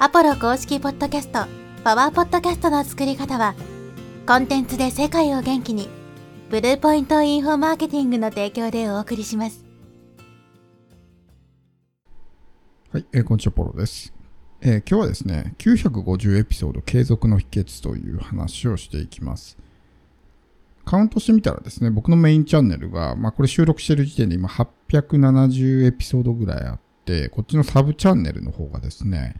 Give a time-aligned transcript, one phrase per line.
[0.00, 1.46] アポロ公式ポッドキャスト、
[1.84, 3.54] パワーポッドキャストの作り方は、
[4.26, 5.88] コンテンツで世界を元気に、
[6.50, 9.64] ブルーポイントインフォマーケティングの提供でお送りします。
[12.90, 14.12] はい、えーこんにちは、ポロです、
[14.62, 19.56] えー今日はですね、950エピソード継続の秘訣という話をしていきます。
[20.84, 29.36] カウントしてみたらですね、僕のメインチャンネルが、まあこれ収録してる時点で今870エピソードぐらいあって、こっちのサブチャンネルの方がですね、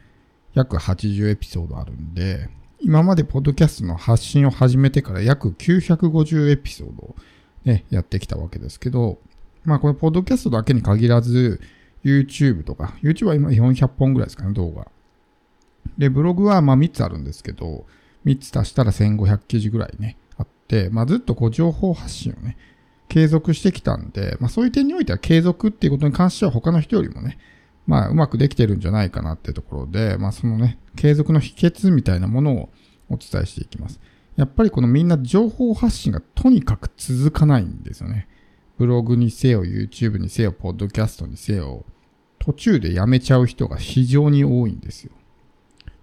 [0.55, 2.49] 約80エピソードあるんで、
[2.79, 7.15] 今までポッドキャストの発信を始めてから約950エピソード
[7.65, 9.19] ね、やってきたわけですけど、
[9.63, 11.59] まあこれポッドキャストだけに限らず、
[12.03, 14.87] YouTube とか、YouTube は今400本ぐらいですかね、動画。
[15.97, 17.85] で、ブログはまあ3つあるんですけど、
[18.25, 22.57] 3つ足したら1500記事ぐらいね、あって、まあずっとこう情報発信をね、
[23.09, 27.39] 継続してきたんで、まあそういう点においては継続っていうことに関しては他の人よりもね、
[27.87, 32.69] まあうまくできてるんじゃないかなってところで、まあそのね、継続の秘訣みたいなものを
[33.09, 33.99] お伝えしていきます。
[34.35, 38.27] やっぱりこのみんな情報発信がとにかく続かないんですよね。
[38.77, 41.85] ブログにせよ、YouTube にせよ、ポッドキャストにせよ、
[42.39, 45.11] 途中でやめちゃう人が非常に多いんですよ。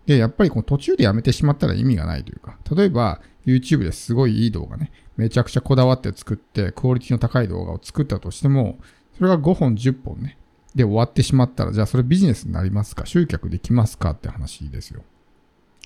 [0.07, 8.79] で、やっぱりこの途中でやめてしまったら意味がないというか、例えば YouTube ですごいいい動画ね、めちゃくちゃこだわって作って、クオリティの高い動画を作ったとしても、
[9.17, 10.39] それが5本、10本ね、
[10.75, 13.07] で終わってしまったら、じゃあそれビジネスになりますか？
[13.07, 14.11] 集客できますか？
[14.11, 15.03] って話ですよ。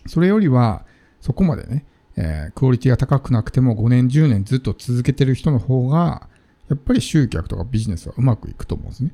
[0.07, 0.85] それよりは、
[1.21, 1.85] そこまでね、
[2.17, 6.29] えークオリティが高くなくても5年、10年ずっと続けてる人の方が、
[6.69, 9.13] やっぱり集客とかビジネスはうまくいくと思うんですね。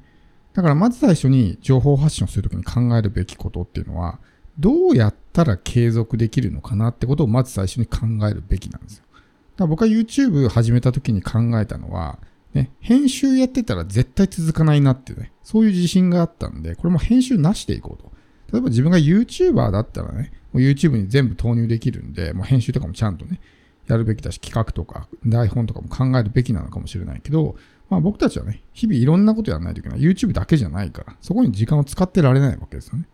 [0.52, 4.18] だからまず最初に情報発信をするときに考えるべきことっていうのは、
[4.58, 9.04] どうやったら継続できるのかなってことをまず最初に考えるべきなんですよ。
[9.12, 9.20] だか
[9.60, 12.18] ら僕は YouTube 始めたときに考えたのは、
[12.54, 18.12] ね、編集やってたら絶対続かないなってね、そういう自信があったんで、これも編集なしでいこうと。
[18.52, 23.40] 例えば自分が YouTuber だったらね、YouTube に全部投入できるんで、もう編集とかもちゃんとね、
[23.86, 27.56] やるべきだし、企画とか台本とかも考えるべきなのかもしれないけど、
[27.88, 30.00] まあ僕たちはね、日々いろんなことやらないといけない。
[30.00, 33.08] YouTube だけじゃないから、そこに時間を使ってられないわけですよね。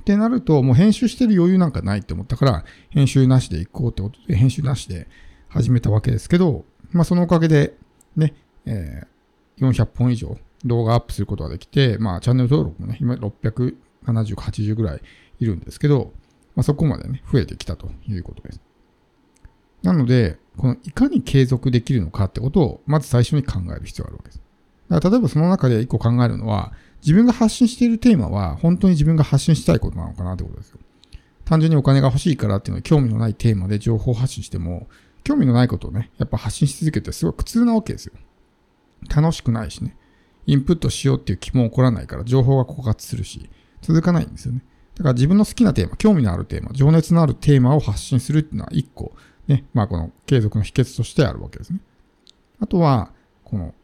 [0.00, 5.08] ってなると、もう編集してる余裕なんかないって思ったから、編集なしでいこうってことで、編集なしで
[5.48, 7.74] 始めたわけですけど、まあそのおかげで、
[8.16, 8.34] ね、
[8.66, 9.14] えー
[9.58, 13.74] 400本以上動画アップすることができて、まあチャンネル登録もね、今670、
[14.06, 15.02] 80ぐらい
[15.38, 16.12] いるんですけど、
[16.56, 18.60] まあそこまでね、増えてきたということです。
[19.82, 24.42] なので、このいかに継続できるのかってことを、まず最初に考える必要があるわけです。
[24.88, 26.72] だから例えばその中で一個考えるのは、
[27.02, 30.78] 自分が発信しているテーマは、本当に自分が発信したいことなのかなってことですよ。
[31.44, 34.88] 単純にお金が欲しいからっていうのは興味のないテーマで情報発信しても、
[35.24, 38.14] 興味のないことをね、やっぱ発信し続けてすごい苦痛なわけですよ。
[39.08, 39.96] 楽しくないしね。
[40.46, 43.48] インプットしようっていう気も起こらないから、情報が枯渇するし、
[43.80, 44.62] 続かないんですよね。
[44.94, 49.12] だから自分の好きなテーマ、興味のあるテーマ、情熱のあるテーマを発信するっていうのは一個、
[49.48, 51.80] ね、まあこの継続の秘訣としてあるわけですね。
[52.60, 53.74] あとは、この、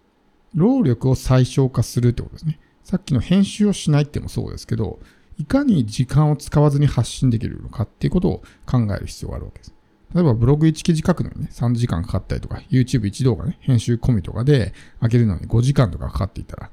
[0.54, 2.58] 労力を最小化するってことですね。
[2.82, 5.00] さっきの編集をしないってもそうですけど、
[5.38, 9.74] いかに時間を使わずに発信できるのかっていうことを考える必要があるわけです。
[10.14, 16.70] 例えばブログ1記事書くのにね、3時間かかったりとか、YouTube1 動画ね、編集込みとかで上げるのに5時間とかかかっていたら、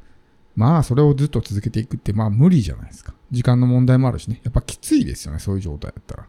[0.56, 3.14] まあそれをずっと続けていくってまあ無理じゃないですか。
[3.32, 6.28] 時間の問題もあるしね、やっぱきついですよね、そういう状態だったら。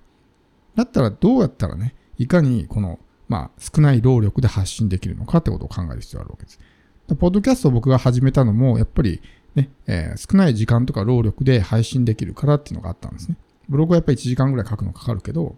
[0.77, 6.61] だったらどうやったらね、いかにこの、まあ少ない労力で発信できるのかってことを考える必要があるわけです。
[7.19, 9.23] ポッドキャストを僕が始めたのも、やっぱり
[9.55, 13.39] ね、えー少ない時間とか労力で配信できるからっていうのがあったんですね。
[13.69, 15.57] ブログはやっぱり1時間ぐらい書くのかかるけど、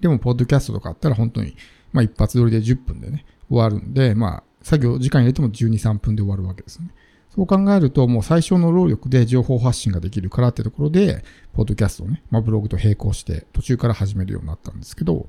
[0.00, 1.56] でも、ポッドキャストとかあったら本当に、
[1.92, 6.88] まあ一発撮りで10分でね、終わるんで、まあ、作業時間入れても12、3分で終わるわけですね。
[7.34, 15.26] そう考えると、もう最小の労力で情報発信ができるからってところで、ポッドキャストをね、まあブログと並行して途中から始めるようになったんですけど、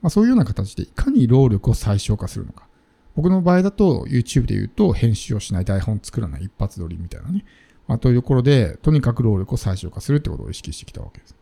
[0.00, 2.68] まあそういうような形でいかに労力を最小化するのか。
[3.16, 7.44] 僕の場合だと YouTube で言うと編集をしない台本作らない一発撮りみたいなね。
[7.88, 11.37] まあというところで、とにかく労力を最小化するってことを意識してきたわけです。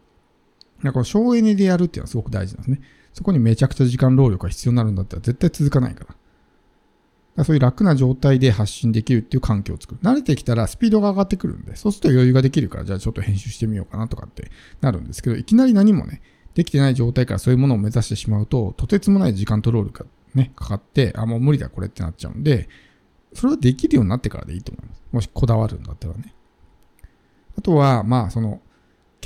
[0.84, 2.80] だから省エネでやるっていうのはすごく大事なんですね。
[3.12, 6.06] そこにめちゃくちゃ時間労力が必要になるんだったら絶対続かないから。
[6.06, 6.18] だか
[7.36, 10.00] らそういう楽な状態で発信できるっていう環境を作る。
[10.02, 14.50] 慣れてきたらスピードが上がってくるんで、そうすると余裕ができるから、じゃあちょっと編集してみようかなとかって
[14.80, 16.20] なるんですけど、いきなり何もね、
[16.54, 22.68] できてない状態からそういうものを目指してしまうと、とてつもない時間と労力がね、かかって、あ、もう無理だこれってなっちゃうんで、
[23.32, 25.02] それはできるようになってからでいいと思います。
[25.12, 26.34] もしこだわるんだったらね。
[27.58, 28.60] あとは、まあ、その、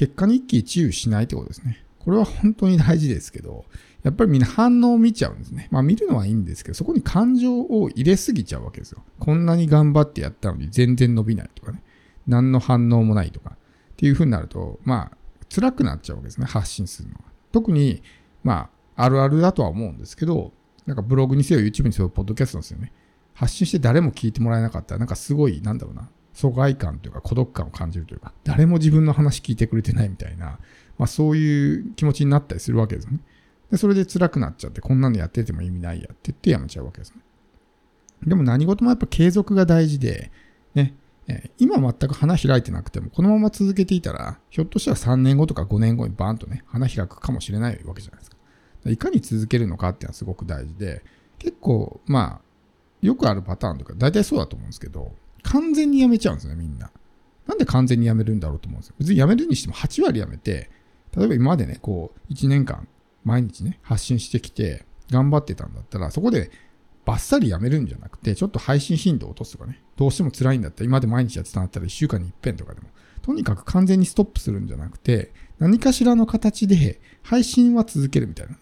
[0.01, 1.85] 結果に一喜一憂しないってことですね。
[1.99, 3.67] これは本当に大事ですけど、
[4.03, 5.69] やっぱりみんな反応を見ちゃうんですね。
[5.71, 9.03] まあ見るのはいいんですけど、そこに感情を入れすぎちゃうわけですよ。
[9.19, 11.83] こんなに頑張ってやったのに全然伸びないとかね。
[12.27, 13.51] 何の反応もないとか。
[13.51, 13.57] っ
[13.97, 15.17] ていう風になると、まあ、
[15.55, 17.21] 辛くなっちゃうわけですね、発信するのは。
[17.53, 18.03] 特に、
[18.43, 20.55] まあ、あるあるだとは思うんですけど、
[20.87, 22.95] なんかブログにせよ、YouTube にせよ、ポッドキャストですよね。
[23.35, 30.59] 発信して誰も聞いてもらえなかったら、なんかすごい、なんだろうな、疎外感というか孤独感を感じるというか、誰も自分の話聞いてくれてないみたいな、
[30.99, 33.21] まあそういう気持ちになったりするわけですよね。
[33.71, 37.21] で、それで辛くなっちゃって、こんなのやってても意味ないやって言ってやめちゃうわけですね。
[38.27, 40.31] でも何事もやっぱ継続が大事で、
[40.75, 40.95] ね、
[41.59, 48.37] 今全く花開いてなくても、このまま続けていたら、ひょっとしたら3年後とか5年後にバーンとね、花開くかもしれないわけじゃないですか。
[48.87, 51.03] いかに続けるのかっていうのはすごく大事で、
[51.39, 52.41] 結構、まあ、
[53.01, 56.91] よくあるパターンとか、大体そうだと思うんですけど、完全にやめちゃうんですね、みんな。
[57.47, 58.95] なんで完全にやめるんだろうと思うんですよ。
[58.99, 60.71] 別にやめるにしても8割やめて、
[61.17, 62.87] 例えば今までね、こう、1年間、
[63.25, 66.51] 毎日ね、発信してきて、頑張ってたんだったら、そこで
[67.05, 72.89] バッサリやめるんじゃなくて、ちょっと配信頻度を落とすとかね、どうしても辛いんだったら、今まで毎日やってたんだったら1週間に一遍とかでも、
[73.23, 78.59] とにかく完全にストップするんじゃなくて、何かしらの形で配信は続けるみたいなね。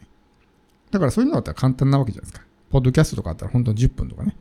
[0.91, 2.47] だからそういうのだったら簡単なわけじゃないですか。
[2.71, 4.37] ポッドキャストとかあったら本当に10分とかね。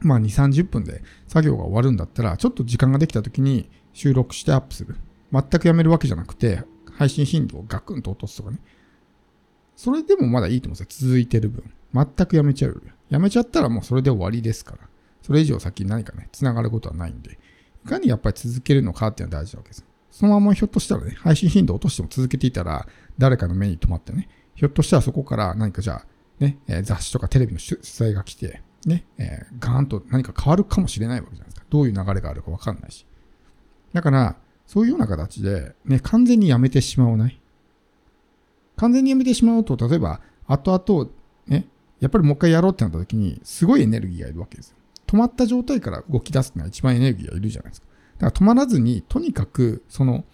[0.00, 4.96] まあ2、30分で作業が終わるんだったら、ちょっと時間ができた時に収録してアップする。
[5.32, 8.58] 全くやめるわけじゃなくて、配信頻度をガクンと落とすとかね。
[9.76, 11.08] それでもまだいいと思うんですよ。
[11.08, 11.72] 続いてる分。
[11.94, 12.80] 全くやめちゃうよ。
[13.08, 14.78] やめちゃったらもうそれで終わりですから。
[15.22, 17.38] それ以上先に何かね、繋がることはないんで。
[17.84, 19.84] いかにやっぱり続けるのかっていうのは大事なわけです。
[20.10, 22.86] そのままひょっとしたらね、配信頻度を落としても続けていたら、
[23.16, 26.06] 誰かの目に留まってね、ひょっとしたらそこから何かじゃあ、
[26.40, 31.66] ね、雑誌とかテレビの取材が来て、ね、えー、ガーンと何か変わるかもしれないわけじゃないですか。
[31.68, 33.06] どういう流れがあるかわかんないし。
[33.92, 34.36] だから、
[34.66, 37.40] そういうような形で、ね、完全にやめてしまわない。
[38.76, 41.10] 完全にやめてしまうと、例えば、後々、
[41.46, 41.68] ね、
[42.00, 44.76] やっぱりもう一回やろうってなった時に、すごいエネルギーがいるわけですよ。
[45.06, 47.88] 止まった状態から動き出すのが一番エネルギーがいるじゃないですか。
[48.18, 50.24] だから止まらずに、とにかく、その、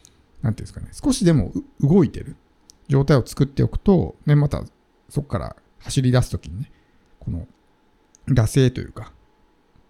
[0.42, 2.36] なんていうんですかね、少しでも動いてる
[2.88, 4.64] 状態を作っておくと、ね、また
[5.08, 6.70] そこから走り出すときにね、
[7.18, 7.46] この、
[8.28, 9.12] 惰性というか、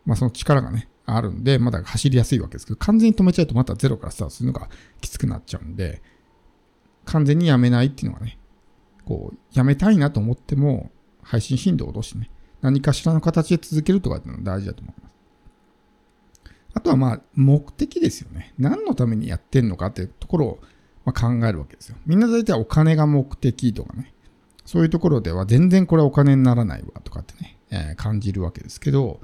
[0.04, 4.68] まあその力がね、あるんで、まだ走りやすいわけですけど、完全に止めちゃうとまたゼロからスタートするのが
[5.00, 6.02] きつくなっちゃうんで、
[7.04, 8.38] 完全にやめないっていうのがね、
[9.04, 10.90] こう、やめたいなと思っても、
[11.22, 12.30] 配信頻度を落としてね、
[12.60, 15.12] 何かしらの形で続けるとかっていうのが大事だと思います。
[16.74, 18.52] あとはまあ、目的ですよね。
[18.58, 20.58] 何のためにやってんのかっていうところを、
[21.04, 21.96] ま考えるわけですよ。
[22.04, 24.12] みんな大体お金が目的とかね、
[24.64, 29.20] そういうところでは全然これはお金にならないわとかってね、え、感じるわけですけど、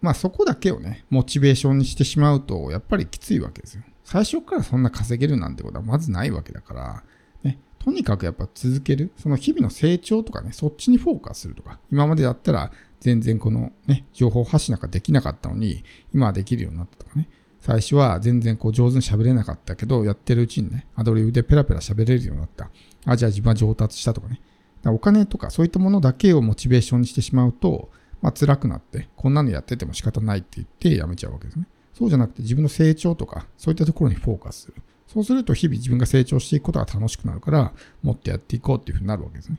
[0.00, 3.82] まあそこだけをね、モチベーションにしてしまうと、やっぱりきついわけですよ。
[4.04, 7.04] 最初からそんな稼げるなんてことはまずないわけだから、
[7.44, 17.28] ね、とにかくやっぱ続ける、その日々の成長とかね、そっちにフォーカスするとか、今までだったら全然このね、情報発信なんかできなかったのに、今はできるようになったとかね、
[17.60, 22.70] 最初は全然こう上手に喋れなかったけど、やってるうちにね、アドリブでペラペラ喋れるようになった。
[23.06, 24.40] あ、じゃあ自分は上達したとかね。
[24.90, 27.90] お金とかそういったものだけをモチベーションにしてしまうと、
[28.20, 31.66] まあ辛くなって、こんなのやってても仕方ないって言ってやめちゃうわけですね。
[31.94, 34.74] そうじゃなくて自分の成長とか、そういったところにフォーカスする。
[35.06, 39.58] そうすると日々自分が成長していくことが楽しくなるから、もっとやっていこうっていうふうになるわけですね。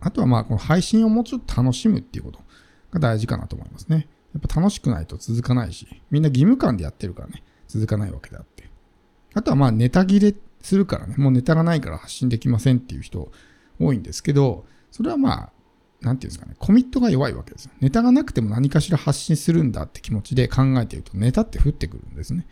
[0.00, 2.40] あとはまあ、この配信をもうちょっと楽しむっていうこと
[2.92, 4.08] が大事かなと思いますね。
[4.32, 8.70] やっぱ楽しくないと続かないし、みんな義務感でやってるからね、続かないわけであって。
[9.34, 13.30] あとはまあ、ネタ切れするからね、もうネタがないから発信できませんっていう人
[13.80, 15.52] 多いんですけど、それはまあ、
[16.00, 17.72] なんていうんですかね、コミットが弱いわけですよ。
[17.80, 22.46] ネタがなくても何かしら発信するんだって気持ちで考えていると、ネタって降ってくるんですね。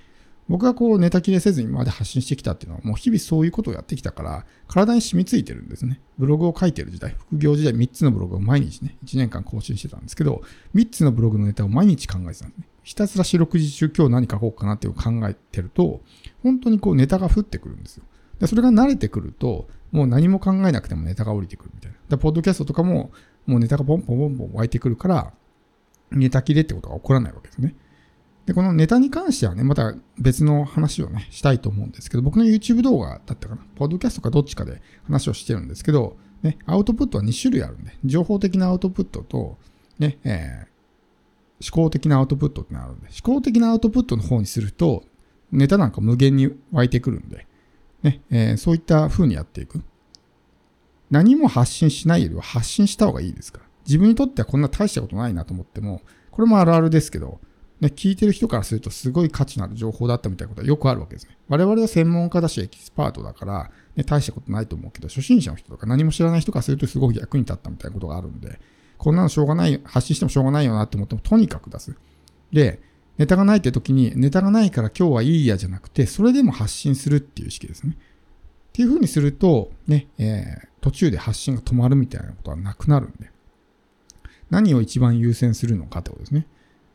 [0.48, 6.00] 僕がこうネタ切れせずにまで発信してきたっていうのはもう日々そういうことをやってきたから体に染みついてるんですね。
[6.18, 10.42] ブログを書いてる時代、副業時代3つのブログを毎日ね、1年間更新してたんですけど、
[10.74, 12.66] 3つのブログのネタを毎日考えてたんですね。
[12.82, 16.00] ひたすら四六時中今日何書こうかなっていう考えてると、
[16.42, 18.04] 本当にこうネタが降ってくるんですよ。
[18.40, 21.96] でそれが慣れてくると、もう何も考えなくてもネタが降りてくるみたいな。
[22.08, 23.10] で、ポッドキャストとかも、
[23.46, 25.32] もうネタがポンポンポンポン湧いてくるから、
[26.10, 27.74] ネタ切れってことが起こらないわけですね。
[28.46, 39.58] で、このネタに関してはね、また別の話をね、したいと思うんですけど、僕の YouTube 動画だったかな、ポッドキャストかどっちかで話をしてるんですけど、ね、アウトプットは2種類あるんで、情報的なアウトプットと、
[39.98, 45.04] ね、えー、思考的なアウトプットってのがあるんで、思考的なアウトプットの方にすると、
[45.50, 47.46] ネタなんか無限に湧いてくるんで、
[48.02, 49.82] ね、えー、そういった風にやっていく。
[51.10, 53.64] 何も発信しないよりは発信した方がいいですから。
[53.86, 57.40] 自分にとってはこんな大したことないなと思っても、これもあるあるですけど、
[57.80, 61.38] ね、聞いてる人からするとすごい価値のある情報だったみたいなことはよくあるわけですね。
[61.48, 68.60] 我々は専門家だしエキスパートだから、ね、大したことないと思うけど、初心者の人とか何も知らない人からするとすごく役に立ったみたいなことがあるんで、
[68.98, 71.96] こんなのしょうがない、発信してもしょうがないよなって思っても、とにかく出す。
[72.52, 72.82] で、
[73.18, 77.96] ネタがないって時に、ネタがないから今日はいいやじゃなくて、それでも発信するっていう意識ですね。
[77.98, 83.30] っていう風にすると、ね、えー、途中で発信が止まるみたいなことはなくなるんで。
[84.50, 86.46] 何を一番優先するのかってことですね。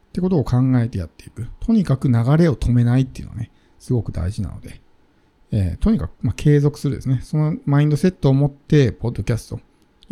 [0.10, 1.48] ってことを考えてやっていく。
[1.60, 4.82] とにかく流れを止めないっていうのはね、すごく大事なので、
[5.52, 7.20] えー、とにかく、まあ、継続するですね。
[7.22, 9.60] そのマインドセットを持って、ポッドキャスト、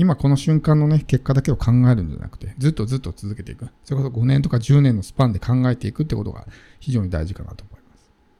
[0.02, 3.70] 今この瞬間のね、結果だけを考えるんじゃなくて、ずっとずっと続けていく。
[3.84, 6.48] それこそ5年とか10年のスパンで考えていくってことが
[6.80, 7.81] 非常に大事かなと思います。